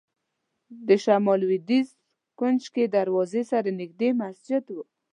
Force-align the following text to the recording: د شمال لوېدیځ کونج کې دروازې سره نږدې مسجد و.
د 0.87 0.89
شمال 1.03 1.37
لوېدیځ 1.41 1.87
کونج 2.39 2.61
کې 2.73 2.83
دروازې 2.95 3.41
سره 3.51 3.69
نږدې 3.79 4.09
مسجد 4.21 4.63
و. 4.75 4.77